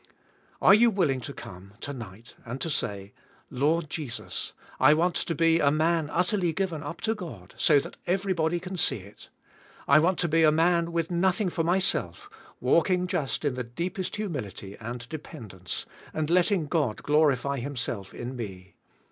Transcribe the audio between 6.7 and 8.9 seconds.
up to God, so that everybody can